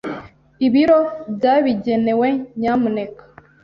[0.67, 0.99] Ibiro
[1.35, 2.27] byabigenewe,
[2.59, 3.23] nyamuneka.